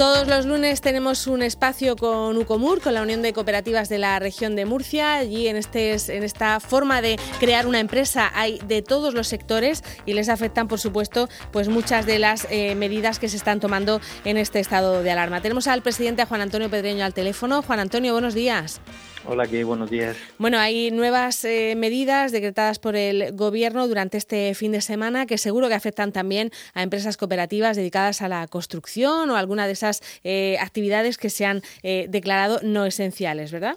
Todos 0.00 0.28
los 0.28 0.46
lunes 0.46 0.80
tenemos 0.80 1.26
un 1.26 1.42
espacio 1.42 1.94
con 1.94 2.38
UCOMUR, 2.38 2.80
con 2.80 2.94
la 2.94 3.02
Unión 3.02 3.20
de 3.20 3.34
Cooperativas 3.34 3.90
de 3.90 3.98
la 3.98 4.18
región 4.18 4.56
de 4.56 4.64
Murcia. 4.64 5.16
Allí 5.16 5.46
en, 5.46 5.56
este, 5.56 5.94
en 6.16 6.22
esta 6.22 6.58
forma 6.58 7.02
de 7.02 7.18
crear 7.38 7.66
una 7.66 7.80
empresa 7.80 8.32
hay 8.34 8.58
de 8.66 8.80
todos 8.80 9.12
los 9.12 9.28
sectores 9.28 9.84
y 10.06 10.14
les 10.14 10.30
afectan, 10.30 10.68
por 10.68 10.80
supuesto, 10.80 11.28
pues 11.52 11.68
muchas 11.68 12.06
de 12.06 12.18
las 12.18 12.46
eh, 12.48 12.74
medidas 12.76 13.18
que 13.18 13.28
se 13.28 13.36
están 13.36 13.60
tomando 13.60 14.00
en 14.24 14.38
este 14.38 14.58
estado 14.58 15.02
de 15.02 15.10
alarma. 15.10 15.42
Tenemos 15.42 15.66
al 15.66 15.82
presidente 15.82 16.24
Juan 16.24 16.40
Antonio 16.40 16.70
Pedreño 16.70 17.04
al 17.04 17.12
teléfono. 17.12 17.60
Juan 17.60 17.80
Antonio, 17.80 18.14
buenos 18.14 18.32
días. 18.32 18.80
Hola, 19.26 19.46
¿qué? 19.46 19.64
Buenos 19.64 19.90
días. 19.90 20.16
Bueno, 20.38 20.58
hay 20.58 20.90
nuevas 20.90 21.44
eh, 21.44 21.74
medidas 21.76 22.32
decretadas 22.32 22.78
por 22.78 22.96
el 22.96 23.36
Gobierno 23.36 23.86
durante 23.86 24.16
este 24.16 24.54
fin 24.54 24.72
de 24.72 24.80
semana 24.80 25.26
que 25.26 25.36
seguro 25.36 25.68
que 25.68 25.74
afectan 25.74 26.10
también 26.10 26.50
a 26.74 26.82
empresas 26.82 27.18
cooperativas 27.18 27.76
dedicadas 27.76 28.22
a 28.22 28.28
la 28.28 28.46
construcción 28.48 29.28
o 29.28 29.36
alguna 29.36 29.66
de 29.66 29.72
esas 29.72 30.00
eh, 30.24 30.56
actividades 30.58 31.18
que 31.18 31.28
se 31.28 31.44
han 31.44 31.60
eh, 31.82 32.06
declarado 32.08 32.60
no 32.62 32.86
esenciales, 32.86 33.52
¿verdad? 33.52 33.76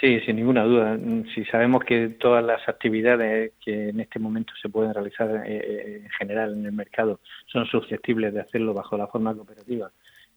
Sí, 0.00 0.20
sin 0.20 0.36
ninguna 0.36 0.64
duda. 0.64 0.98
Si 1.34 1.44
sabemos 1.46 1.84
que 1.84 2.08
todas 2.08 2.44
las 2.44 2.68
actividades 2.68 3.52
que 3.64 3.88
en 3.90 4.00
este 4.00 4.18
momento 4.18 4.52
se 4.60 4.68
pueden 4.68 4.94
realizar 4.94 5.44
en 5.46 6.08
general 6.18 6.54
en 6.54 6.66
el 6.66 6.72
mercado 6.72 7.20
son 7.46 7.66
susceptibles 7.66 8.34
de 8.34 8.40
hacerlo 8.40 8.74
bajo 8.74 8.96
la 8.96 9.06
forma 9.06 9.34
cooperativa 9.34 9.92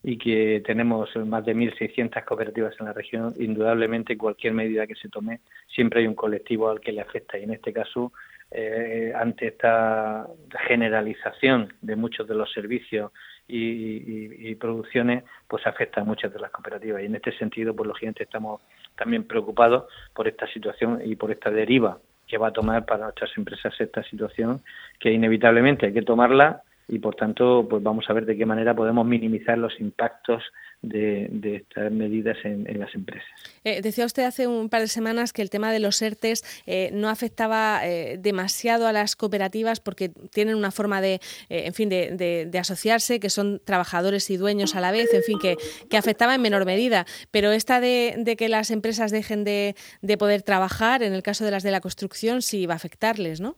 y 0.08 0.20
que 0.20 0.62
tenemos 0.64 1.10
más 1.16 1.44
de 1.46 1.56
1.600 1.56 2.24
cooperativas 2.26 2.76
en 2.80 2.86
la 2.86 2.94
región, 2.94 3.34
indudablemente 3.40 4.16
cualquier 4.16 4.54
medida 4.54 4.86
que 4.86 4.94
se 4.94 5.10
tome 5.10 5.40
siempre 5.68 6.02
hay 6.02 6.08
un 6.08 6.14
colectivo 6.14 6.70
al 6.70 6.80
que 6.80 6.92
le 6.92 7.02
afecta. 7.02 7.40
Y 7.40 7.44
en 7.44 7.54
este 7.54 7.74
caso 7.74 8.14
eh, 8.52 9.12
ante 9.16 9.48
esta 9.48 10.28
generalización 10.68 11.74
de 11.82 11.96
muchos 11.96 12.28
de 12.28 12.36
los 12.36 12.54
servicios 12.54 13.12
y, 13.48 14.54
producciones 14.56 15.24
pues 15.48 15.66
afecta 15.66 16.02
a 16.02 16.04
muchas 16.04 16.32
de 16.32 16.40
las 16.40 16.52
cooperativas. 16.52 17.02
Y 17.02 17.08
en 17.08 17.16
este 17.16 17.36
sentido 17.40 17.76
pues 17.76 17.88
lógicamente 17.88 18.26
estamos 18.26 18.62
también 18.96 19.24
preocupados 19.24 19.86
por 20.14 20.28
esta 20.28 20.46
situación 20.54 21.02
y 21.04 21.16
por 21.16 21.32
esta 21.32 21.50
deriva 21.50 21.98
que 22.28 22.38
va 22.38 22.50
a 22.50 22.54
tomar 22.54 22.86
para 22.86 23.06
nuestras 23.06 23.36
empresas 23.38 23.74
esta 23.80 24.04
situación 24.04 24.62
que 25.00 25.12
inevitablemente 25.12 25.88
hay 25.88 25.94
que 25.94 26.04
tomarla 26.04 26.62
y 26.88 27.00
por 27.00 27.16
tanto 27.16 27.68
pues 27.70 27.82
vamos 27.82 28.06
a 28.10 28.14
ver 28.14 28.26
de 28.26 28.38
qué 28.38 28.46
manera 28.46 28.76
podemos 28.76 29.06
minimizar 29.06 29.58
los 29.58 29.80
impactos 29.80 30.44
de, 30.82 31.56
estas 31.58 31.92
medidas 31.92 32.38
en, 32.44 32.80
las 32.80 32.94
empresas. 32.94 33.28
Eh, 33.64 33.82
decía 33.82 34.06
usted 34.06 34.24
hace 34.24 34.48
un 34.48 34.70
par 34.70 34.82
de 34.82 34.88
semanas 34.88 35.34
que 35.34 35.42
el 35.42 35.50
tema 35.50 35.72
de 35.72 35.80
los 35.80 36.02
ERTES 36.02 36.44
eh, 36.66 36.92
no 36.94 37.10
afectaba 37.10 37.82
eh, 37.84 38.18
demasiado 38.20 38.88
a 38.88 38.94
las 38.94 39.16
cooperativas 39.16 39.80
porque 39.80 40.10
tienen 40.10 40.56
una 40.56 40.72
forma 40.72 41.02
de, 41.02 41.20
en 41.50 41.74
fin, 41.74 41.90
de, 41.90 42.52
asociarse, 42.60 43.20
que 43.20 43.30
son 43.30 43.62
trabajadores 43.64 44.30
y 44.30 44.38
dueños 44.38 44.76
a 44.76 44.82
la 44.82 44.92
vez, 44.92 45.14
en 45.14 45.24
fin, 45.24 45.40
que, 45.40 45.58
que 45.90 45.98
afectaba 45.98 46.36
en 46.36 46.42
menor 46.42 46.66
medida. 46.66 47.06
Pero 47.32 47.52
esta 47.52 47.80
de, 47.80 48.36
que 48.38 48.50
las 48.50 48.72
empresas 48.72 49.12
dejen 49.12 49.44
de, 49.44 49.76
de 50.02 50.18
poder 50.18 50.42
trabajar, 50.42 51.04
en 51.04 51.14
el 51.14 51.24
caso 51.24 51.46
de 51.46 51.52
las 51.52 51.64
de 51.64 51.72
la 51.72 51.82
construcción, 51.82 52.42
sí 52.42 52.66
va 52.66 52.74
a 52.74 52.78
afectarles, 52.78 53.42
¿no? 53.42 53.58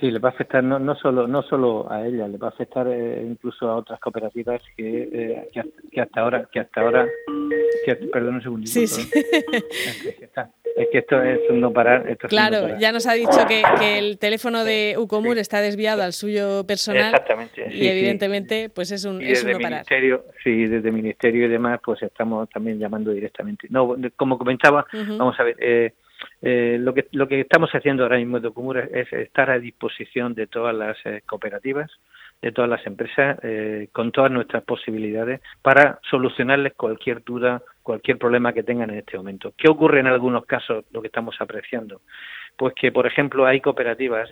Sí, 0.00 0.10
le 0.10 0.18
va 0.18 0.30
a 0.30 0.32
afectar 0.32 0.64
no, 0.64 0.78
no 0.78 0.94
solo 0.96 1.28
no 1.28 1.42
solo 1.42 1.90
a 1.92 2.06
ella, 2.06 2.26
le 2.26 2.38
va 2.38 2.48
a 2.48 2.50
afectar 2.50 2.86
eh, 2.88 3.22
incluso 3.22 3.68
a 3.68 3.76
otras 3.76 4.00
cooperativas 4.00 4.62
que, 4.74 5.08
eh, 5.12 5.48
que, 5.92 6.00
hasta 6.00 6.20
ahora 6.22 6.48
que 6.50 6.60
hasta 6.60 6.80
ahora 6.80 7.06
perdón 8.10 8.36
un 8.36 8.42
segundito. 8.42 8.72
Sí, 8.72 8.86
sí. 8.86 9.10
Es, 10.76 10.88
que 10.90 10.98
esto 10.98 11.22
es 11.22 11.38
un 11.50 11.60
no 11.60 11.72
parar. 11.72 12.16
claro, 12.16 12.78
ya 12.78 12.92
nos 12.92 13.06
ha 13.06 13.12
dicho 13.12 13.46
que, 13.46 13.62
que 13.78 13.98
el 13.98 14.18
teléfono 14.18 14.64
de 14.64 14.96
Ucomur 14.98 15.38
está 15.38 15.60
desviado 15.60 16.02
al 16.02 16.12
suyo 16.12 16.66
personal. 16.66 17.12
Exactamente. 17.14 17.68
y 17.70 17.86
evidentemente, 17.86 18.70
pues 18.70 18.90
es 18.90 19.04
un, 19.04 19.20
es 19.20 19.44
un 19.44 19.52
no 19.52 19.58
parar. 19.58 19.70
Ministerio, 19.70 20.24
sí, 20.42 20.66
desde 20.66 20.88
el 20.88 20.94
ministerio 20.94 21.46
y 21.46 21.48
demás, 21.48 21.78
pues 21.84 22.02
estamos 22.02 22.48
también 22.50 22.78
llamando 22.78 23.12
directamente. 23.12 23.68
No, 23.70 23.94
como 24.16 24.36
comentaba, 24.36 24.86
vamos 24.92 25.38
a 25.38 25.44
ver. 25.44 25.56
Eh, 25.60 25.92
eh, 26.46 26.76
lo, 26.78 26.92
que, 26.92 27.06
lo 27.12 27.26
que 27.26 27.40
estamos 27.40 27.70
haciendo 27.70 28.02
ahora 28.02 28.18
mismo 28.18 28.38
de 28.38 28.48
Ocumura 28.48 28.86
es 28.92 29.10
estar 29.14 29.48
a 29.48 29.58
disposición 29.58 30.34
de 30.34 30.46
todas 30.46 30.76
las 30.76 30.98
eh, 31.06 31.22
cooperativas, 31.24 31.90
de 32.42 32.52
todas 32.52 32.68
las 32.68 32.86
empresas, 32.86 33.38
eh, 33.42 33.88
con 33.92 34.12
todas 34.12 34.30
nuestras 34.30 34.62
posibilidades 34.62 35.40
para 35.62 35.98
solucionarles 36.10 36.74
cualquier 36.74 37.24
duda, 37.24 37.62
cualquier 37.82 38.18
problema 38.18 38.52
que 38.52 38.62
tengan 38.62 38.90
en 38.90 38.98
este 38.98 39.16
momento. 39.16 39.54
¿Qué 39.56 39.70
ocurre 39.70 40.00
en 40.00 40.06
algunos 40.06 40.44
casos, 40.44 40.84
lo 40.92 41.00
que 41.00 41.06
estamos 41.06 41.34
apreciando? 41.40 42.02
Pues 42.58 42.74
que, 42.74 42.92
por 42.92 43.06
ejemplo, 43.06 43.46
hay 43.46 43.62
cooperativas, 43.62 44.28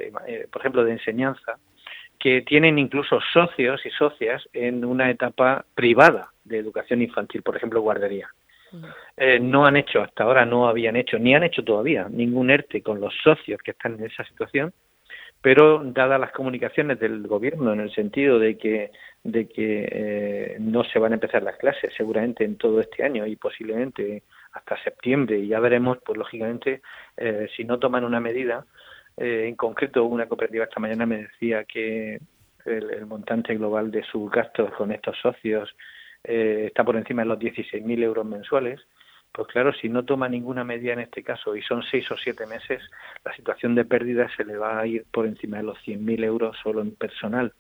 por 0.51 0.61
ejemplo, 0.61 0.84
de 0.84 0.93
enseñanza, 0.93 1.56
que 2.19 2.43
tienen 2.43 2.78
incluso 2.78 3.21
socios 3.33 3.84
y 3.87 3.91
socias 3.91 4.47
en 4.53 4.84
una 4.84 5.11
etapa 5.11 5.65
privada 5.75 6.28
de 6.45 6.59
educación 6.59 7.01
infantil, 7.01 7.41
por 7.41 7.56
ejemplo, 7.56 7.81
guardería. 7.81 8.28
Eh, 9.16 9.38
no 9.41 9.66
han 9.66 9.77
hecho, 9.77 10.00
hasta 10.00 10.25
ahora 10.25 10.44
no 10.44 10.69
habían 10.69 10.97
hecho, 10.97 11.19
ni 11.19 11.34
han 11.34 11.44
hecho 11.44 11.62
todavía 11.62 12.09
ningún 12.09 12.50
ERTE 12.50 12.83
con 12.83 13.00
los 13.00 13.15
socios 13.22 13.60
que 13.62 13.72
están 13.72 13.94
en 13.94 14.06
esa 14.06 14.25
situación, 14.25 14.72
pero 15.41 15.83
dadas 15.84 16.21
las 16.21 16.33
comunicaciones 16.33 16.99
del 16.99 17.27
gobierno 17.27 17.72
en 17.72 17.81
el 17.81 17.93
sentido 17.93 18.38
de 18.38 18.56
que 18.56 18.91
de 19.25 19.49
que 19.49 19.88
eh, 19.91 20.56
no 20.59 20.83
se 20.83 20.99
van 20.99 21.12
a 21.12 21.15
empezar 21.15 21.44
las 21.44 21.56
clases 21.56 21.93
seguramente 21.97 22.44
en 22.44 22.56
todo 22.56 22.81
este 22.81 23.05
año 23.05 23.25
y 23.25 23.37
posiblemente 23.37 24.25
hasta 24.53 24.83
septiembre 24.83 25.39
y 25.39 25.49
ya 25.49 25.60
veremos 25.60 25.99
pues 26.04 26.19
lógicamente 26.19 26.83
eh, 27.16 27.49
si 27.56 27.65
no 27.65 27.78
toman 27.78 28.04
una 28.04 28.21
medida 28.21 28.65
en 29.16 29.54
concreto 29.54 30.04
una 30.04 30.27
cooperativa 30.27 30.65
esta 30.65 30.81
mañana 30.81 31.06
me 31.06 31.25
decía 31.25 31.65
que 31.65 32.19
el 32.65 33.06
montante 33.06 33.54
global 33.54 33.91
de 33.91 34.03
sus 34.04 34.31
gastos 34.31 34.72
con 34.72 34.91
estos 34.91 35.16
socios 35.21 35.72
eh, 36.25 36.65
está 36.66 36.84
por 36.84 36.97
encima 36.97 37.22
de 37.22 37.28
los 37.28 37.38
16.000 37.38 38.03
euros 38.03 38.27
mensuales, 38.27 38.81
pues 39.33 39.49
claro, 39.49 39.72
si 39.72 39.88
no 39.88 40.05
toma 40.05 40.28
ninguna 40.28 40.62
medida 40.62 40.93
en 40.93 41.00
este 41.00 41.22
caso 41.22 41.56
y 41.56 41.62
son 41.62 41.83
seis 41.91 42.10
o 42.10 42.16
siete 42.19 42.47
meses, 42.47 42.83
la 43.25 43.34
situación 43.34 43.75
de 43.75 43.87
pérdida 43.87 44.28
se 44.37 44.44
le 44.44 44.59
va 44.59 44.78
a 44.78 44.87
ir 44.87 45.06
por 45.10 45.27
encima 45.27 45.56
de 45.56 45.62
los 45.62 45.78
100.000 45.78 46.25
euros 46.25 46.56
solo 46.62 46.83
en 46.83 46.94
personal. 46.94 47.53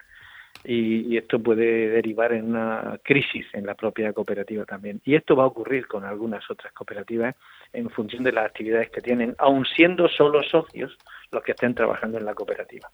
Y, 0.64 1.16
esto 1.16 1.42
puede 1.42 1.88
derivar 1.88 2.32
en 2.34 2.50
una 2.50 2.98
crisis 3.02 3.46
en 3.54 3.64
la 3.66 3.74
propia 3.74 4.12
cooperativa 4.12 4.64
también. 4.66 5.00
Y 5.04 5.14
esto 5.14 5.34
va 5.34 5.44
a 5.44 5.46
ocurrir 5.46 5.86
con 5.86 6.04
algunas 6.04 6.48
otras 6.50 6.72
cooperativas 6.74 7.34
en 7.72 7.88
función 7.88 8.22
de 8.22 8.32
las 8.32 8.46
actividades 8.46 8.90
que 8.90 9.00
tienen, 9.00 9.34
aun 9.38 9.64
siendo 9.64 10.08
solo 10.08 10.42
socios 10.42 10.96
los 11.32 11.42
que 11.42 11.52
estén 11.52 11.74
trabajando 11.74 12.18
en 12.18 12.26
la 12.26 12.34
cooperativa. 12.34 12.90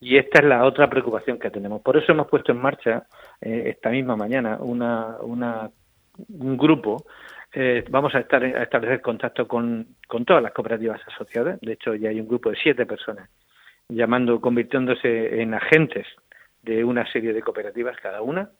Y 0.00 0.16
esta 0.16 0.40
es 0.40 0.44
la 0.44 0.64
otra 0.64 0.88
preocupación 0.90 1.38
que 1.38 1.50
tenemos. 1.50 1.80
Por 1.82 1.96
eso 1.96 2.12
hemos 2.12 2.28
puesto 2.28 2.52
en 2.52 2.58
marcha 2.58 3.06
eh, 3.40 3.64
esta 3.66 3.90
misma 3.90 4.16
mañana 4.16 4.58
una, 4.60 5.16
una 5.20 5.70
un 6.28 6.56
grupo. 6.56 7.04
Eh, 7.52 7.84
vamos 7.88 8.14
a, 8.14 8.20
estar, 8.20 8.44
establecer 8.44 9.00
contacto 9.00 9.46
con, 9.48 9.86
con 10.06 10.24
todas 10.24 10.42
las 10.42 10.52
cooperativas 10.52 11.00
asociadas. 11.06 11.60
De 11.60 11.72
hecho, 11.72 11.94
ya 11.94 12.10
hay 12.10 12.20
un 12.20 12.28
grupo 12.28 12.50
de 12.50 12.56
siete 12.56 12.84
personas 12.86 13.30
llamando, 13.88 14.40
convirtiéndose 14.40 15.40
en 15.40 15.54
agentes 15.54 16.06
de 16.62 16.84
una 16.84 17.10
serie 17.12 17.32
de 17.32 17.42
cooperativas 17.42 17.96
cada 18.02 18.20
una, 18.20 18.50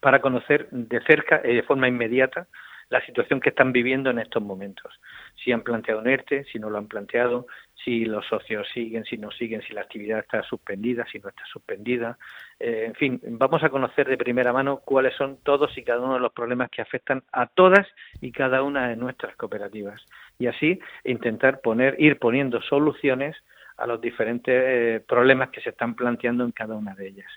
para 0.00 0.20
conocer 0.20 0.68
de 0.70 1.00
cerca 1.02 1.40
y 1.44 1.54
de 1.54 1.62
forma 1.62 1.88
inmediata 1.88 2.46
la 2.90 3.04
situación 3.04 3.40
que 3.40 3.50
están 3.50 3.72
viviendo 3.72 4.10
en 4.10 4.18
estos 4.18 4.42
momentos. 4.42 5.00
Si 5.42 5.52
han 5.52 5.62
planteado 5.62 6.00
un 6.00 6.08
ERTE, 6.08 6.44
si 6.44 6.58
no 6.58 6.70
lo 6.70 6.78
han 6.78 6.88
planteado, 6.88 7.46
si 7.84 8.04
los 8.04 8.26
socios 8.26 8.66
siguen, 8.72 9.04
si 9.04 9.18
no 9.18 9.30
siguen, 9.30 9.62
si 9.62 9.74
la 9.74 9.82
actividad 9.82 10.20
está 10.20 10.42
suspendida, 10.42 11.06
si 11.10 11.18
no 11.18 11.28
está 11.28 11.42
suspendida. 11.52 12.18
Eh, 12.58 12.84
en 12.86 12.94
fin, 12.94 13.20
vamos 13.22 13.62
a 13.62 13.68
conocer 13.68 14.08
de 14.08 14.16
primera 14.16 14.52
mano 14.52 14.78
cuáles 14.78 15.14
son 15.16 15.38
todos 15.42 15.76
y 15.76 15.84
cada 15.84 16.00
uno 16.00 16.14
de 16.14 16.20
los 16.20 16.32
problemas 16.32 16.70
que 16.70 16.82
afectan 16.82 17.22
a 17.32 17.46
todas 17.46 17.86
y 18.20 18.32
cada 18.32 18.62
una 18.62 18.88
de 18.88 18.96
nuestras 18.96 19.36
cooperativas. 19.36 20.04
Y 20.38 20.46
así 20.46 20.80
intentar 21.04 21.60
poner, 21.60 21.94
ir 21.98 22.18
poniendo 22.18 22.60
soluciones 22.62 23.36
a 23.76 23.86
los 23.86 24.00
diferentes 24.00 24.54
eh, 24.54 25.04
problemas 25.06 25.50
que 25.50 25.60
se 25.60 25.70
están 25.70 25.94
planteando 25.94 26.44
en 26.44 26.52
cada 26.52 26.74
una 26.74 26.94
de 26.94 27.08
ellas. 27.08 27.30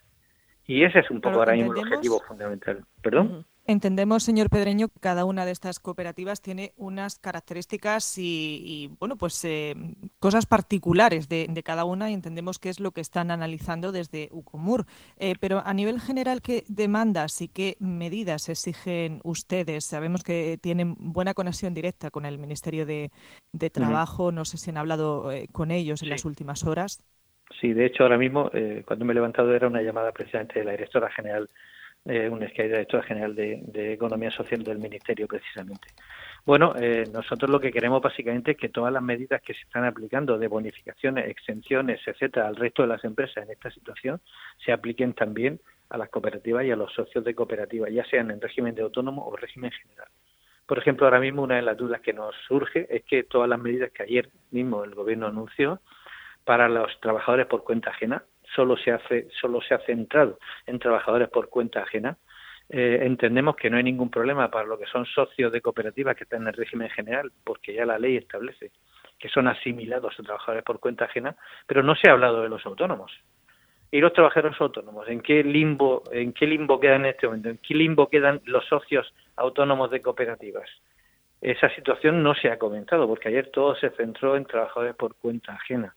Y 0.65 0.83
ese 0.83 1.00
es 1.00 1.12
un 1.12 1.21
poco 1.21 1.39
ahora 1.39 1.54
mismo 1.54 1.74
el 1.74 1.80
objetivo 1.80 2.19
fundamental. 2.21 2.83
¿Perdón? 3.01 3.45
Entendemos, 3.67 4.23
señor 4.23 4.49
Pedreño, 4.49 4.87
que 4.87 4.99
cada 4.99 5.23
una 5.23 5.45
de 5.45 5.51
estas 5.51 5.79
cooperativas 5.79 6.41
tiene 6.41 6.73
unas 6.77 7.19
características 7.19 8.17
y, 8.17 8.89
bueno, 8.99 9.17
pues 9.17 9.45
eh, 9.45 9.75
cosas 10.19 10.47
particulares 10.47 11.29
de, 11.29 11.47
cada 11.63 11.85
una 11.85 12.09
y 12.09 12.15
entendemos 12.15 12.57
qué 12.57 12.69
es 12.69 12.79
lo 12.79 12.91
que 12.91 13.01
están 13.01 13.29
analizando 13.29 13.91
desde 13.91 14.29
UCOMUR. 14.31 14.85
Eh, 15.17 15.35
pero 15.39 15.61
a 15.63 15.73
nivel 15.75 16.01
general, 16.01 16.41
¿qué 16.41 16.63
demandas 16.69 17.39
y 17.41 17.49
qué 17.49 17.77
medidas 17.79 18.49
exigen 18.49 19.21
ustedes? 19.23 19.85
Sabemos 19.85 20.23
que 20.23 20.57
tienen 20.59 20.95
buena 20.97 21.35
conexión 21.35 21.75
directa 21.75 22.09
con 22.09 22.25
el 22.25 22.39
Ministerio 22.39 22.85
de, 22.87 23.11
Trabajo. 23.71 24.31
No 24.31 24.43
sé 24.43 24.57
si 24.57 24.71
han 24.71 24.77
hablado 24.77 25.31
eh, 25.31 25.47
con 25.51 25.69
ellos 25.69 26.01
en 26.01 26.09
las 26.09 26.25
últimas 26.25 26.65
horas. 26.65 26.99
Sí, 27.59 27.73
de 27.73 27.85
hecho, 27.85 28.03
ahora 28.03 28.17
mismo, 28.17 28.49
cuando 28.85 29.05
me 29.05 29.11
he 29.11 29.15
levantado, 29.15 29.53
era 29.53 29.67
una 29.67 29.81
llamada 29.83 30.11
precisamente 30.11 30.59
de 30.59 30.65
la 30.65 30.71
directora 30.71 31.11
general 31.11 31.47
eh, 32.06 32.30
un 32.30 32.42
hay 32.42 32.50
directora 32.68 33.03
general 33.03 33.36
de, 33.36 33.94
Economía 33.94 34.31
Social 34.31 34.63
del 34.63 34.80
Ministerio, 34.80 35.27
precisamente. 35.27 35.88
Bueno, 36.45 36.74
eh, 36.80 37.06
nosotros 37.13 37.50
lo 37.50 37.59
que 37.59 37.71
queremos 37.71 38.01
básicamente 38.01 38.51
es 38.51 38.57
que 38.57 38.69
todas 38.69 38.92
las 38.92 39.03
medidas 39.03 39.42
que 39.42 39.53
se 39.53 39.62
están 39.62 39.86
aplicando 39.86 40.39
de 40.39 40.48
bonificaciones, 40.48 41.30
exenciones, 41.30 42.01
etcétera, 42.06 42.48
al 42.48 42.56
resto 42.56 42.81
de 42.81 42.88
las 42.88 43.03
empresas 43.03 43.44
en 43.45 43.51
esta 43.51 43.69
situación 43.69 44.19
se 44.65 44.71
apliquen 44.71 45.13
también 45.13 45.59
a 45.89 45.98
las 45.98 46.09
cooperativas 46.09 46.65
y 46.65 46.71
a 46.71 46.75
los 46.75 46.92
socios 46.94 47.24
de 47.24 47.36
cooperativas, 47.36 47.92
ya 47.92 48.04
sean 48.06 48.31
en 48.31 48.42
régimen 48.42 48.74
de 48.74 48.81
autónomo 48.81 49.27
o 49.27 49.36
régimen 49.36 49.71
general. 49.71 50.07
Por 50.65 50.80
ejemplo, 50.80 51.06
ahora 51.06 51.19
mismo 51.19 51.44
una 51.44 51.57
de 51.57 51.62
las 51.62 51.77
dudas 51.77 52.01
que 52.01 52.13
nos 52.13 52.33
surge 52.47 52.88
es 52.89 53.04
que 53.04 53.24
todas 53.24 53.50
las 53.50 53.59
medidas 53.59 53.92
que 53.92 54.04
ayer 54.04 54.30
mismo 54.51 54.83
el 54.83 54.95
gobierno 54.95 55.27
anunció 55.27 55.81
para 56.45 56.69
los 56.69 57.00
trabajadores 57.01 57.45
por 57.45 57.63
cuenta 57.63 57.92
ajena 57.92 58.24
solo 58.56 58.77
se 58.77 58.92
hace 58.92 59.27
solo 59.39 59.62
se 59.62 59.74
ha 59.74 59.80
centrado 59.80 60.39
en 60.65 60.80
trabajadores 60.80 61.30
por 61.30 61.50
cuenta 61.50 61.81
ajena 61.81 62.18
eh, 62.74 63.00
entendemos 63.06 63.57
que 63.57 63.69
no 63.69 63.75
hay 63.75 63.83
ningún 63.83 64.09
problema 64.09 64.50
para 64.50 64.65
lo 64.65 64.80
que 64.80 64.86
son 64.86 65.06
socios 65.06 65.51
de 65.51 65.59
cooperativas 65.59 66.15
que 66.15 66.24
están 66.24 66.44
en 66.44 66.48
el 66.48 66.53
régimen 66.53 66.89
general, 66.89 67.30
porque 67.44 67.74
ya 67.74 67.86
la 67.86 68.00
ley 68.00 68.15
establece 68.15 68.71
que 69.19 69.27
son 69.27 69.50
asimilados 69.50 70.18
a 70.18 70.24
trabajadores 70.24 70.63
por 70.63 70.80
cuenta 70.80 71.06
ajena, 71.06 71.36
pero 71.68 71.83
no 71.83 71.95
se 71.95 72.09
ha 72.09 72.13
hablado 72.13 72.42
de 72.42 72.50
los 72.50 72.65
autónomos. 72.65 73.12
¿Y 73.92 74.00
los 74.00 74.13
trabajadores 74.13 74.59
autónomos? 74.62 75.07
¿En 75.09 75.19
qué 75.19 75.44
limbo, 75.44 76.04
en 76.13 76.31
qué 76.31 76.47
limbo 76.47 76.80
quedan 76.80 77.01
en 77.01 77.12
este 77.12 77.27
momento? 77.27 77.50
¿En 77.50 77.57
qué 77.57 77.75
limbo 77.75 78.09
quedan 78.09 78.42
los 78.45 78.65
socios 78.68 79.13
autónomos 79.36 79.92
de 79.92 80.01
cooperativas? 80.01 80.69
Esa 81.42 81.69
situación 81.75 82.24
no 82.24 82.33
se 82.36 82.50
ha 82.50 82.57
comentado, 82.57 83.06
porque 83.06 83.27
ayer 83.27 83.51
todo 83.51 83.75
se 83.75 83.89
centró 83.92 84.38
en 84.38 84.45
trabajadores 84.45 84.95
por 84.95 85.15
cuenta 85.15 85.54
ajena 85.54 85.94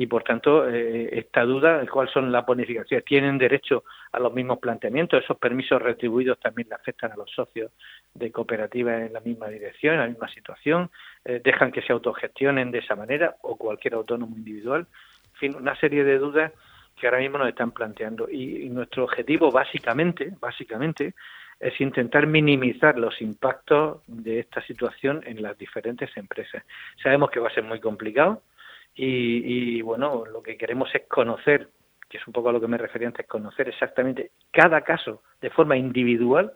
y 0.00 0.06
por 0.06 0.22
tanto 0.22 0.68
eh, 0.68 1.08
esta 1.18 1.42
duda 1.42 1.84
cuáles 1.90 2.12
son 2.12 2.30
las 2.30 2.46
bonificaciones 2.46 3.04
tienen 3.04 3.36
derecho 3.36 3.82
a 4.12 4.20
los 4.20 4.32
mismos 4.32 4.60
planteamientos 4.60 5.24
esos 5.24 5.36
permisos 5.38 5.82
retribuidos 5.82 6.38
también 6.38 6.68
le 6.68 6.76
afectan 6.76 7.10
a 7.10 7.16
los 7.16 7.28
socios 7.32 7.72
de 8.14 8.30
cooperativas 8.30 9.02
en 9.02 9.12
la 9.12 9.20
misma 9.20 9.48
dirección 9.48 9.94
en 9.94 10.00
la 10.00 10.06
misma 10.06 10.28
situación 10.28 10.88
eh, 11.24 11.40
dejan 11.42 11.72
que 11.72 11.82
se 11.82 11.92
autogestionen 11.92 12.70
de 12.70 12.78
esa 12.78 12.94
manera 12.94 13.34
o 13.42 13.56
cualquier 13.56 13.94
autónomo 13.94 14.36
individual 14.36 14.86
en 15.32 15.38
fin 15.38 15.56
una 15.56 15.74
serie 15.74 16.04
de 16.04 16.18
dudas 16.18 16.52
que 16.94 17.06
ahora 17.06 17.20
mismo 17.20 17.38
nos 17.38 17.48
están 17.48 17.70
planteando. 17.70 18.28
Y, 18.28 18.62
y 18.62 18.68
nuestro 18.70 19.04
objetivo 19.04 19.52
básicamente 19.52 20.32
básicamente 20.40 21.14
es 21.60 21.80
intentar 21.80 22.26
minimizar 22.26 22.98
los 22.98 23.20
impactos 23.20 24.02
de 24.08 24.40
esta 24.40 24.62
situación 24.62 25.22
en 25.24 25.40
las 25.42 25.56
diferentes 25.56 26.10
empresas. 26.16 26.64
Sabemos 27.00 27.30
que 27.30 27.38
va 27.38 27.48
a 27.48 27.54
ser 27.54 27.62
muy 27.62 27.78
complicado 27.78 28.42
y, 29.00 29.80
bueno, 29.82 30.24
lo 30.26 30.42
que 30.42 30.56
queremos 30.56 30.92
es 30.92 31.02
conocer, 31.06 31.68
que 32.08 32.18
es 32.18 32.26
un 32.26 32.32
poco 32.32 32.48
a 32.48 32.52
lo 32.52 32.60
que 32.60 32.66
me 32.66 32.78
refería 32.78 33.06
antes, 33.06 33.26
conocer 33.26 33.68
exactamente 33.68 34.32
cada 34.50 34.80
caso 34.80 35.22
de 35.40 35.50
forma 35.50 35.76
individual 35.76 36.52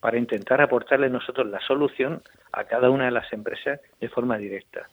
para 0.00 0.18
intentar 0.18 0.60
aportarle 0.60 1.08
nosotros 1.08 1.46
la 1.46 1.60
solución 1.60 2.22
a 2.52 2.64
cada 2.64 2.90
una 2.90 3.04
de 3.04 3.12
las 3.12 3.32
empresas 3.32 3.80
de 4.00 4.08
forma 4.08 4.36
directa. 4.36 4.88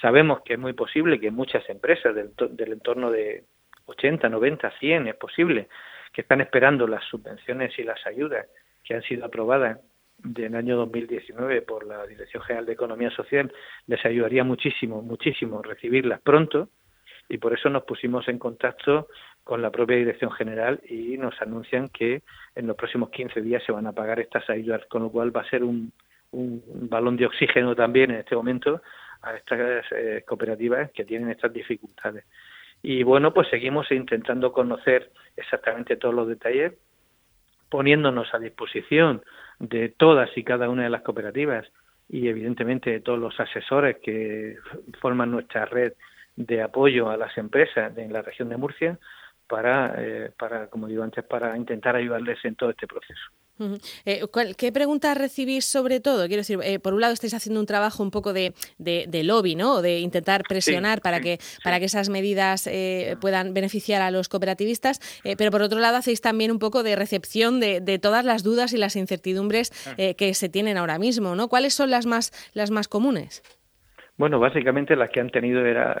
Sabemos 0.00 0.42
que 0.42 0.52
es 0.54 0.58
muy 0.58 0.74
posible 0.74 1.18
que 1.18 1.30
muchas 1.30 1.68
empresas 1.68 2.14
del, 2.14 2.30
del 2.50 2.72
entorno 2.72 3.10
de 3.10 3.44
80, 3.86 4.28
90, 4.28 4.70
100 4.78 5.08
es 5.08 5.16
posible 5.16 5.68
que 6.12 6.20
están 6.20 6.40
esperando 6.40 6.86
las 6.86 7.04
subvenciones 7.04 7.76
y 7.78 7.82
las 7.82 8.06
ayudas 8.06 8.46
que 8.84 8.94
han 8.94 9.02
sido 9.02 9.24
aprobadas 9.24 9.78
del 10.18 10.54
año 10.54 10.76
2019 10.76 11.62
por 11.62 11.86
la 11.86 12.06
Dirección 12.06 12.42
General 12.42 12.66
de 12.66 12.72
Economía 12.72 13.10
Social 13.10 13.52
les 13.86 14.04
ayudaría 14.04 14.44
muchísimo, 14.44 15.02
muchísimo 15.02 15.62
recibirlas 15.62 16.20
pronto 16.20 16.68
y 17.28 17.38
por 17.38 17.52
eso 17.52 17.68
nos 17.68 17.84
pusimos 17.84 18.26
en 18.28 18.38
contacto 18.38 19.08
con 19.44 19.62
la 19.62 19.70
propia 19.70 19.96
Dirección 19.96 20.30
General 20.32 20.80
y 20.88 21.16
nos 21.18 21.40
anuncian 21.40 21.88
que 21.88 22.22
en 22.54 22.66
los 22.66 22.76
próximos 22.76 23.10
15 23.10 23.40
días 23.42 23.62
se 23.64 23.72
van 23.72 23.86
a 23.86 23.92
pagar 23.92 24.18
estas 24.20 24.48
ayudas, 24.50 24.84
con 24.86 25.02
lo 25.02 25.10
cual 25.10 25.34
va 25.34 25.42
a 25.42 25.50
ser 25.50 25.62
un, 25.62 25.92
un 26.32 26.62
balón 26.88 27.16
de 27.16 27.26
oxígeno 27.26 27.74
también 27.74 28.10
en 28.10 28.18
este 28.18 28.36
momento 28.36 28.82
a 29.22 29.34
estas 29.34 29.84
eh, 29.92 30.24
cooperativas 30.26 30.90
que 30.92 31.04
tienen 31.04 31.30
estas 31.30 31.52
dificultades. 31.52 32.24
Y 32.82 33.02
bueno, 33.02 33.34
pues 33.34 33.48
seguimos 33.48 33.90
intentando 33.90 34.52
conocer 34.52 35.10
exactamente 35.36 35.96
todos 35.96 36.14
los 36.14 36.28
detalles, 36.28 36.74
poniéndonos 37.68 38.32
a 38.34 38.38
disposición 38.38 39.22
de 39.58 39.88
todas 39.88 40.30
y 40.36 40.44
cada 40.44 40.68
una 40.68 40.84
de 40.84 40.90
las 40.90 41.02
cooperativas 41.02 41.66
y 42.08 42.28
evidentemente 42.28 42.90
de 42.90 43.00
todos 43.00 43.18
los 43.18 43.38
asesores 43.38 43.98
que 44.02 44.56
forman 45.00 45.30
nuestra 45.30 45.66
red 45.66 45.92
de 46.36 46.62
apoyo 46.62 47.10
a 47.10 47.16
las 47.16 47.36
empresas 47.36 47.96
en 47.98 48.12
la 48.12 48.22
región 48.22 48.48
de 48.48 48.56
Murcia 48.56 48.98
para, 49.46 49.94
eh, 49.98 50.30
para 50.38 50.68
como 50.68 50.86
digo 50.86 51.02
antes, 51.02 51.24
para 51.24 51.56
intentar 51.56 51.96
ayudarles 51.96 52.42
en 52.44 52.54
todo 52.54 52.70
este 52.70 52.86
proceso. 52.86 53.22
Eh, 54.04 54.22
¿Qué 54.56 54.72
preguntas 54.72 55.16
recibís 55.16 55.64
sobre 55.64 56.00
todo? 56.00 56.26
Quiero 56.26 56.40
decir, 56.40 56.58
eh, 56.62 56.78
por 56.78 56.94
un 56.94 57.00
lado 57.00 57.12
estáis 57.12 57.34
haciendo 57.34 57.60
un 57.60 57.66
trabajo 57.66 58.02
un 58.02 58.10
poco 58.10 58.32
de, 58.32 58.54
de, 58.78 59.24
lobby, 59.24 59.54
¿no? 59.54 59.82
De 59.82 60.00
intentar 60.00 60.42
presionar 60.48 61.00
para, 61.00 61.20
que, 61.20 61.38
para 61.64 61.78
que 61.78 61.86
esas 61.86 62.08
medidas 62.08 62.66
eh, 62.66 63.16
puedan 63.20 63.54
beneficiar 63.54 64.02
a 64.02 64.10
los 64.10 64.28
cooperativistas, 64.28 65.00
pero 65.36 65.50
por 65.50 65.62
otro 65.62 65.80
lado 65.80 65.96
hacéis 65.96 66.20
también 66.20 66.50
un 66.50 66.58
poco 66.58 66.82
de 66.82 66.96
recepción 66.96 67.60
de, 67.60 67.80
de 67.80 67.98
todas 67.98 68.24
las 68.24 68.42
dudas 68.42 68.72
y 68.72 68.76
las 68.76 68.96
incertidumbres 68.96 69.72
ah. 69.86 70.14
que 70.14 70.34
se 70.34 70.48
tienen 70.48 70.76
ahora 70.76 70.98
mismo, 70.98 71.34
¿no? 71.34 71.48
¿Cuáles 71.48 71.74
son 71.74 71.90
las 71.90 72.06
más, 72.06 72.32
las 72.54 72.70
más 72.70 72.88
comunes? 72.88 73.42
Bueno, 74.16 74.40
básicamente 74.40 74.96
las 74.96 75.10
que 75.10 75.20
han 75.20 75.30
tenido 75.30 75.64
era, 75.64 76.00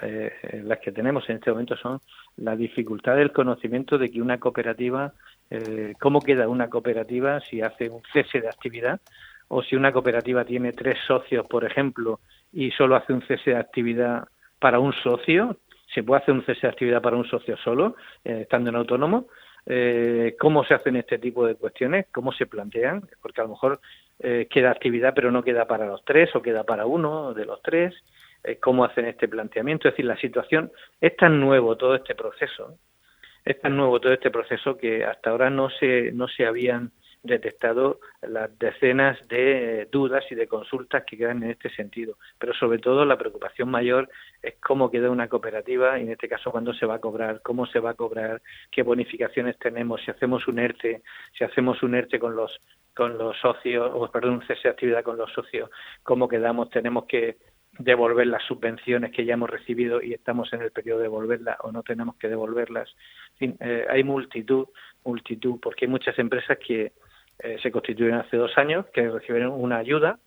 las 0.64 0.78
que 0.80 0.90
tenemos 0.90 1.28
en 1.28 1.36
este 1.36 1.50
momento 1.50 1.76
son 1.76 2.00
la 2.36 2.56
dificultad 2.56 3.16
del 3.16 3.32
conocimiento 3.32 3.96
de 3.96 4.10
que 4.10 4.20
una 4.20 4.38
cooperativa 4.38 5.14
eh, 5.50 5.94
cómo 5.98 6.20
queda 6.20 6.48
una 6.48 6.68
cooperativa 6.68 7.40
si 7.40 7.62
hace 7.62 7.88
un 7.88 8.02
cese 8.12 8.40
de 8.40 8.48
actividad 8.48 9.00
o 9.48 9.62
si 9.62 9.76
una 9.76 9.92
cooperativa 9.92 10.44
tiene 10.44 10.72
tres 10.72 10.98
socios, 11.06 11.46
por 11.46 11.64
ejemplo, 11.64 12.20
y 12.52 12.70
solo 12.72 12.96
hace 12.96 13.14
un 13.14 13.22
cese 13.22 13.50
de 13.50 13.56
actividad 13.56 14.28
para 14.58 14.78
un 14.78 14.92
socio, 14.92 15.56
se 15.94 16.02
puede 16.02 16.20
hacer 16.22 16.34
un 16.34 16.44
cese 16.44 16.62
de 16.62 16.68
actividad 16.68 17.00
para 17.00 17.16
un 17.16 17.24
socio 17.24 17.56
solo, 17.56 17.96
eh, 18.24 18.40
estando 18.42 18.68
en 18.68 18.76
autónomo, 18.76 19.28
eh, 19.64 20.36
cómo 20.38 20.64
se 20.64 20.74
hacen 20.74 20.96
este 20.96 21.18
tipo 21.18 21.46
de 21.46 21.54
cuestiones, 21.54 22.06
cómo 22.12 22.30
se 22.32 22.46
plantean, 22.46 23.08
porque 23.22 23.40
a 23.40 23.44
lo 23.44 23.50
mejor 23.50 23.80
queda 24.50 24.72
actividad 24.72 25.12
pero 25.14 25.30
no 25.30 25.44
queda 25.44 25.68
para 25.68 25.86
los 25.86 26.04
tres 26.04 26.34
o 26.34 26.42
queda 26.42 26.64
para 26.64 26.86
uno 26.86 27.32
de 27.34 27.44
los 27.46 27.62
tres, 27.62 27.94
cómo 28.60 28.84
hacen 28.84 29.04
este 29.04 29.28
planteamiento, 29.28 29.86
es 29.86 29.94
decir, 29.94 30.06
la 30.06 30.16
situación 30.16 30.72
es 31.00 31.16
tan 31.16 31.38
nuevo 31.38 31.76
todo 31.76 31.94
este 31.94 32.16
proceso 32.16 32.76
es 33.44 33.60
tan 33.60 33.76
nuevo 33.76 34.00
todo 34.00 34.12
este 34.12 34.30
proceso 34.30 34.76
que 34.76 35.04
hasta 35.04 35.30
ahora 35.30 35.50
no 35.50 35.70
se, 35.70 36.12
no 36.12 36.28
se 36.28 36.46
habían 36.46 36.92
detectado 37.22 38.00
las 38.22 38.56
decenas 38.58 39.16
de 39.28 39.88
dudas 39.90 40.24
y 40.30 40.34
de 40.34 40.46
consultas 40.46 41.04
que 41.04 41.16
quedan 41.16 41.42
en 41.42 41.50
este 41.50 41.70
sentido. 41.70 42.16
Pero 42.38 42.54
sobre 42.54 42.78
todo 42.78 43.04
la 43.04 43.18
preocupación 43.18 43.70
mayor 43.70 44.08
es 44.42 44.54
cómo 44.60 44.90
queda 44.90 45.10
una 45.10 45.28
cooperativa 45.28 45.98
y 45.98 46.02
en 46.02 46.12
este 46.12 46.28
caso 46.28 46.50
cuándo 46.50 46.72
se 46.74 46.86
va 46.86 46.96
a 46.96 47.00
cobrar, 47.00 47.40
cómo 47.42 47.66
se 47.66 47.80
va 47.80 47.90
a 47.90 47.94
cobrar, 47.94 48.40
qué 48.70 48.82
bonificaciones 48.82 49.58
tenemos, 49.58 50.00
si 50.04 50.10
hacemos 50.10 50.46
un 50.48 50.58
ERTE, 50.58 51.02
si 51.36 51.44
hacemos 51.44 51.82
un 51.82 51.94
ERTE 51.94 52.18
con 52.18 52.36
los 52.36 52.60
con 52.94 53.16
los 53.16 53.38
socios, 53.38 53.92
o 53.94 54.10
perdón, 54.10 54.34
un 54.34 54.46
cese 54.48 54.68
actividad 54.68 55.04
con 55.04 55.16
los 55.16 55.32
socios, 55.32 55.70
cómo 56.02 56.26
quedamos, 56.26 56.68
tenemos 56.68 57.04
que 57.04 57.36
devolver 57.78 58.26
las 58.26 58.42
subvenciones 58.42 59.12
que 59.12 59.24
ya 59.24 59.34
hemos 59.34 59.48
recibido 59.48 60.02
y 60.02 60.12
estamos 60.12 60.52
en 60.52 60.62
el 60.62 60.72
periodo 60.72 60.98
de 60.98 61.04
devolverlas 61.04 61.58
o 61.60 61.70
no 61.70 61.84
tenemos 61.84 62.16
que 62.16 62.28
devolverlas. 62.28 62.88
Eh, 63.40 63.86
hay 63.88 64.04
multitud, 64.04 64.66
multitud, 65.04 65.58
porque 65.60 65.84
hay 65.84 65.90
muchas 65.90 66.18
empresas 66.18 66.58
que 66.58 66.92
eh, 67.38 67.56
se 67.62 67.70
constituyen 67.70 68.14
hace 68.14 68.36
dos 68.36 68.56
años, 68.56 68.86
que 68.92 69.08
recibieron 69.08 69.52
una 69.52 69.78
ayuda 69.78 70.18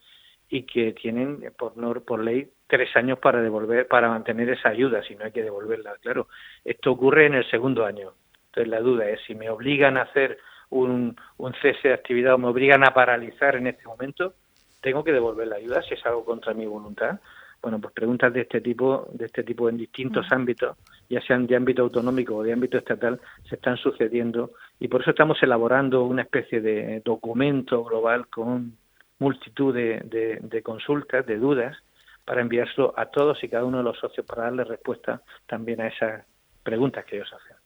y 0.49 0.63
que 0.63 0.93
tienen 0.93 1.51
por, 1.57 2.03
por 2.03 2.23
ley 2.23 2.49
tres 2.67 2.95
años 2.95 3.19
para 3.19 3.41
devolver, 3.41 3.87
para 3.87 4.09
mantener 4.09 4.49
esa 4.49 4.69
ayuda, 4.69 5.03
si 5.03 5.15
no 5.15 5.25
hay 5.25 5.31
que 5.31 5.43
devolverla. 5.43 5.95
Claro, 6.01 6.27
esto 6.63 6.91
ocurre 6.91 7.25
en 7.25 7.35
el 7.35 7.49
segundo 7.49 7.85
año. 7.85 8.13
Entonces 8.47 8.69
la 8.69 8.79
duda 8.79 9.09
es 9.09 9.19
si 9.25 9.35
me 9.35 9.49
obligan 9.49 9.97
a 9.97 10.03
hacer 10.03 10.37
un, 10.69 11.15
un 11.37 11.53
cese 11.61 11.89
de 11.89 11.93
actividad 11.93 12.35
o 12.35 12.37
me 12.37 12.47
obligan 12.47 12.83
a 12.83 12.93
paralizar 12.93 13.55
en 13.55 13.67
este 13.67 13.85
momento, 13.85 14.33
tengo 14.81 15.03
que 15.03 15.11
devolver 15.11 15.47
la 15.47 15.57
ayuda 15.57 15.81
si 15.83 15.93
es 15.93 16.05
algo 16.05 16.25
contra 16.25 16.53
mi 16.53 16.65
voluntad 16.65 17.19
bueno, 17.61 17.79
pues 17.79 17.93
preguntas 17.93 18.33
de 18.33 18.41
este 18.41 18.59
tipo, 18.59 19.07
de 19.13 19.25
este 19.25 19.43
tipo 19.43 19.69
en 19.69 19.77
distintos 19.77 20.25
ámbitos, 20.31 20.77
ya 21.11 21.21
sean 21.21 21.45
de 21.45 21.55
ámbito 21.55 21.83
autonómico 21.83 22.37
o 22.37 22.43
de 22.43 22.53
ámbito 22.53 22.77
estatal, 22.77 23.19
se 23.47 23.55
están 23.55 23.77
sucediendo 23.77 24.51
y 24.79 24.87
por 24.87 25.01
eso 25.01 25.11
estamos 25.11 25.37
elaborando 25.43 26.05
una 26.05 26.21
especie 26.21 26.61
de 26.61 27.01
documento 27.03 27.83
global 27.83 28.27
con 28.27 28.77
multitud 29.19 29.73
de, 29.73 30.61
consultas, 30.63 31.25
de 31.25 31.37
dudas, 31.37 31.77
para 32.25 32.41
enviárselo 32.41 32.93
a 32.97 33.07
todos 33.07 33.43
y 33.43 33.49
cada 33.49 33.65
uno 33.65 33.79
de 33.79 33.83
los 33.83 33.99
socios 33.99 34.25
para 34.25 34.43
darle 34.43 34.63
respuesta 34.63 35.21
también 35.47 35.81
a 35.81 35.87
esas 35.87 36.23
preguntas 36.63 37.03
que 37.05 37.17
ellos 37.17 37.31
hacen. 37.33 37.57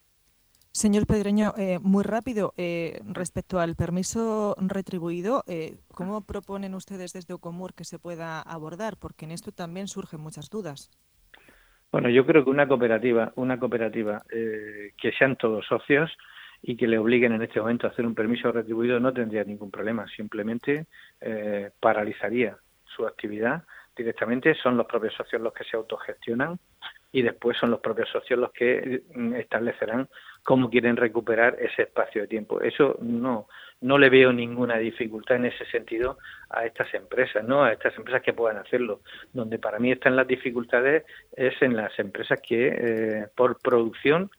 Señor 0.71 1.05
Pedreño, 1.05 1.53
eh, 1.57 1.79
muy 1.81 2.03
rápido, 2.03 2.53
eh, 2.57 2.99
respecto 3.05 3.59
al 3.59 3.75
permiso 3.75 4.55
retribuido, 4.59 5.43
eh, 5.47 5.77
¿cómo 5.93 6.21
proponen 6.21 6.73
ustedes 6.73 7.13
desde 7.13 7.33
Ocomur 7.33 7.73
que 7.73 7.85
se 7.85 7.99
pueda 7.99 8.41
abordar? 8.41 8.97
Porque 8.97 9.23
en 9.23 9.31
esto 9.31 9.53
también 9.53 9.87
surgen 9.87 10.19
muchas 10.19 10.49
dudas. 10.49 10.89
Bueno, 11.91 12.09
yo 12.09 12.25
creo 12.25 12.43
que 12.43 12.49
una 12.49 12.67
cooperativa, 12.67 13.31
una 13.35 13.57
cooperativa 13.57 14.23
que 14.29 15.11
sean 15.17 15.35
todos 15.37 15.65
socios 15.65 16.11
y 16.61 16.75
que 16.75 16.87
le 16.87 16.97
obliguen 16.97 17.33
en 17.33 17.41
este 17.41 17.59
momento 17.59 17.87
a 17.87 17.91
hacer 17.91 18.05
un 18.05 18.15
permiso 18.15 18.51
retribuido 18.51 18.99
no 18.99 19.13
tendría 19.13 19.43
ningún 19.43 19.71
problema, 19.71 20.05
simplemente 20.07 20.87
paralizaría 21.79 22.57
su 22.83 23.07
actividad 23.07 23.63
directamente, 23.95 24.55
son 24.55 24.75
los 24.75 24.85
propios 24.87 25.13
socios 25.13 25.41
los 25.41 25.53
que 25.53 25.63
se 25.63 25.77
autogestionan 25.77 26.59
y 27.15 27.21
después 27.21 27.57
son 27.57 27.71
los 27.71 27.79
propios 27.79 28.09
socios 28.09 28.37
los 28.37 28.51
que 28.51 29.03
mm, 29.13 29.35
establecerán 29.35 30.09
cómo 30.43 30.69
quieren 30.69 30.97
recuperar 30.97 31.55
ese 31.61 31.83
espacio 31.83 32.23
de 32.23 32.27
tiempo. 32.27 32.59
Eso 32.59 32.97
no, 33.01 33.47
no 33.79 33.97
le 33.97 34.09
veo 34.09 34.33
ninguna 34.33 34.77
dificultad 34.77 35.37
en 35.37 35.45
ese 35.45 35.65
sentido 35.67 36.17
a 36.49 36.65
estas 36.65 36.93
empresas, 36.93 37.41
¿no? 37.45 37.63
A 37.63 37.71
estas 37.71 37.95
empresas 37.97 38.21
que 38.21 38.33
puedan 38.33 38.57
hacerlo. 38.57 38.99
Donde 39.31 39.59
para 39.59 39.79
mí 39.79 39.93
están 39.93 40.17
las 40.17 40.27
dificultades 40.27 41.05
es 41.37 41.53
en 41.61 41.77
las 41.77 41.97
empresas 41.99 42.37
que 42.45 42.67
eh, 42.67 43.27
por 43.33 43.61
producción 43.61 44.29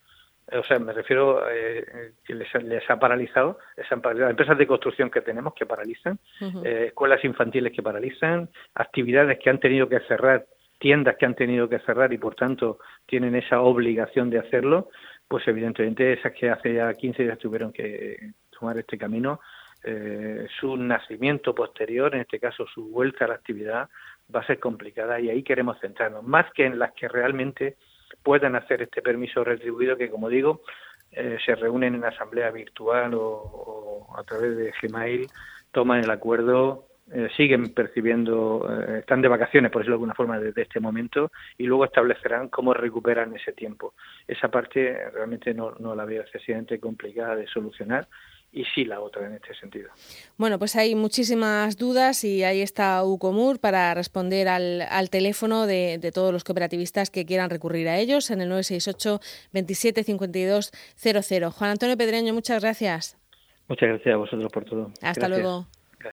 o 0.52 0.62
sea, 0.62 0.78
me 0.78 0.92
refiero 0.92 1.42
eh, 1.50 2.12
que 2.24 2.34
les, 2.34 2.88
ha 2.88 2.98
paralizado, 3.00 3.58
les 3.76 3.90
han 3.90 4.00
paralizado 4.00 4.30
empresas 4.30 4.56
de 4.56 4.66
construcción 4.66 5.10
que 5.10 5.20
tenemos 5.20 5.54
que 5.54 5.66
paralizan, 5.66 6.20
eh, 6.62 6.84
escuelas 6.86 7.24
infantiles 7.24 7.72
que 7.72 7.82
paralizan, 7.82 8.48
actividades 8.74 9.40
que 9.40 9.50
han 9.50 9.58
tenido 9.58 9.88
que 9.88 9.98
cerrar, 10.00 10.46
tiendas 10.78 11.16
que 11.16 11.26
han 11.26 11.34
tenido 11.34 11.68
que 11.68 11.78
cerrar 11.80 12.12
y 12.12 12.18
por 12.18 12.34
tanto 12.34 12.78
tienen 13.06 13.34
esa 13.34 13.60
obligación 13.60 14.30
de 14.30 14.38
hacerlo, 14.38 14.90
pues 15.28 15.46
evidentemente 15.48 16.12
esas 16.12 16.32
que 16.32 16.50
hace 16.50 16.74
ya 16.74 16.92
15 16.92 17.22
días 17.22 17.38
tuvieron 17.38 17.72
que 17.72 18.32
tomar 18.50 18.78
este 18.78 18.98
camino, 18.98 19.40
eh, 19.84 20.46
su 20.58 20.76
nacimiento 20.76 21.54
posterior, 21.54 22.14
en 22.14 22.22
este 22.22 22.40
caso 22.40 22.66
su 22.66 22.88
vuelta 22.88 23.24
a 23.24 23.28
la 23.28 23.34
actividad, 23.34 23.88
va 24.34 24.40
a 24.40 24.46
ser 24.46 24.58
complicada 24.58 25.20
y 25.20 25.30
ahí 25.30 25.42
queremos 25.42 25.78
centrarnos, 25.80 26.24
más 26.24 26.46
que 26.52 26.66
en 26.66 26.78
las 26.78 26.92
que 26.92 27.08
realmente 27.08 27.76
puedan 28.22 28.56
hacer 28.56 28.82
este 28.82 29.02
permiso 29.02 29.44
retribuido 29.44 29.96
que, 29.96 30.10
como 30.10 30.28
digo, 30.28 30.62
eh, 31.12 31.38
se 31.44 31.54
reúnen 31.54 31.94
en 31.94 32.04
asamblea 32.04 32.50
virtual 32.50 33.12
o, 33.14 34.08
a 34.16 34.24
través 34.24 34.56
de 34.56 34.72
Gmail, 34.82 35.26
toman 35.70 36.00
el 36.00 36.10
acuerdo, 36.10 36.86
eh, 37.12 37.28
siguen 37.36 37.72
percibiendo, 37.72 38.68
eh, 38.68 38.98
están 38.98 39.22
de 39.22 39.28
vacaciones, 39.28 39.70
por 39.70 39.82
decirlo 39.82 39.94
de 39.94 39.98
alguna 39.98 40.14
forma, 40.14 40.40
desde 40.40 40.62
este 40.62 40.80
momento 40.80 41.30
y 41.56 41.64
luego 41.64 41.84
establecerán 41.84 42.48
cómo 42.48 42.74
recuperan 42.74 43.34
ese 43.36 43.52
tiempo. 43.52 43.94
Esa 44.26 44.48
parte 44.48 45.10
realmente 45.10 45.54
no, 45.54 45.72
no 45.78 45.94
la 45.94 46.04
veo 46.04 46.22
excesivamente 46.22 46.80
complicada 46.80 47.36
de 47.36 47.46
solucionar 47.46 48.08
y 48.52 48.64
sí 48.64 48.84
la 48.84 49.00
otra 49.00 49.26
en 49.26 49.34
este 49.34 49.54
sentido. 49.54 49.90
Bueno, 50.36 50.58
pues 50.58 50.74
hay 50.74 50.94
muchísimas 50.94 51.76
dudas 51.76 52.24
y 52.24 52.42
ahí 52.42 52.60
está 52.60 53.04
Ucomur 53.04 53.60
para 53.60 53.94
responder 53.94 54.48
al, 54.48 54.82
al 54.82 55.10
teléfono 55.10 55.66
de, 55.66 55.98
de, 55.98 56.10
todos 56.10 56.32
los 56.32 56.42
cooperativistas 56.42 57.10
que 57.10 57.26
quieran 57.26 57.50
recurrir 57.50 57.88
a 57.88 57.98
ellos 57.98 58.30
en 58.30 58.40
el 58.40 58.48
968 58.48 59.20
27 59.52 60.04
52 60.04 60.72
00. 60.96 61.50
Juan 61.50 61.70
Antonio 61.70 61.96
Pedreño, 61.96 62.34
muchas 62.34 62.62
gracias. 62.62 63.16
Muchas 63.68 63.88
gracias 63.90 64.14
a 64.14 64.16
vosotros 64.16 64.50
por 64.52 64.64
todo. 64.64 64.90
Hasta 65.02 65.28
luego. 65.28 65.66